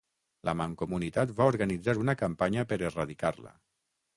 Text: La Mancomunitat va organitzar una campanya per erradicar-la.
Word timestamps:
La 0.47 0.53
Mancomunitat 0.61 1.35
va 1.41 1.47
organitzar 1.51 1.97
una 2.07 2.15
campanya 2.25 2.67
per 2.73 2.81
erradicar-la. 2.91 3.55